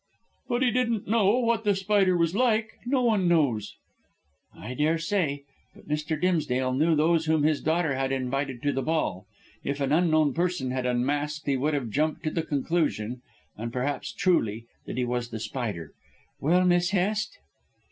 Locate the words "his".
7.43-7.61